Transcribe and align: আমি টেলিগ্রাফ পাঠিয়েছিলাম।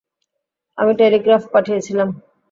আমি 0.77 0.91
টেলিগ্রাফ 0.95 1.43
পাঠিয়েছিলাম। 1.53 2.09